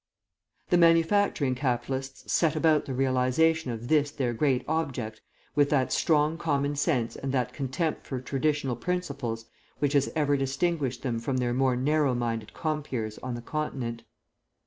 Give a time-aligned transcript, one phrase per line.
[0.71, 5.21] "The manufacturing capitalists set about the realisation of this their great object
[5.53, 9.45] with that strong common sense and that contempt for traditional principles
[9.77, 14.01] which has ever distinguished them from their more narrow minded compeers on the Continent.